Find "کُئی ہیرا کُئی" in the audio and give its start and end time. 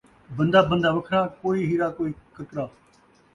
1.41-2.11